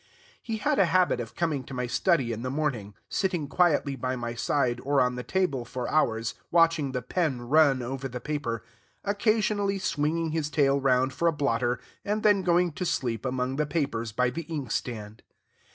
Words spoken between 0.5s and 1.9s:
had a habit of coming to my